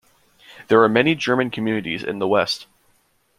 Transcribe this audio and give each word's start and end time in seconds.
There 0.67 0.81
are 0.81 0.89
many 0.89 1.13
German 1.13 1.51
communities 1.51 2.03
in 2.03 2.17
the 2.17 2.27
west. 2.27 2.65